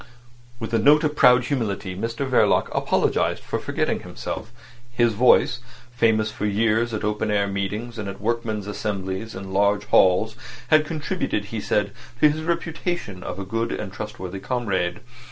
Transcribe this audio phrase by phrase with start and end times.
[0.59, 4.51] With a note of proud humility Mr Verloc apologised for forgetting himself.
[4.91, 10.35] His voice,—famous for years at open air meetings and at workmen's assemblies in large halls,
[10.69, 15.01] had contributed, he said, to his reputation of a good and trustworthy comrade.